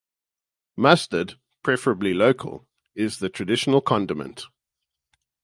[0.75, 4.47] Mustard, preferably local, is the traditional condiment.